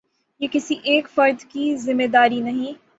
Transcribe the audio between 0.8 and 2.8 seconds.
ایک فرد کی ذمہ داری نہیں۔